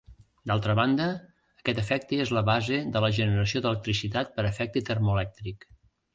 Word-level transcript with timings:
D'altra 0.51 0.75
banda, 0.77 1.09
aquest 1.63 1.81
efecte 1.81 2.19
és 2.23 2.31
a 2.33 2.37
la 2.39 2.43
base 2.47 2.81
de 2.97 3.05
la 3.07 3.13
generació 3.19 3.63
d'electricitat 3.67 4.35
per 4.41 4.49
efecte 4.55 4.85
termoelèctric. 4.91 5.71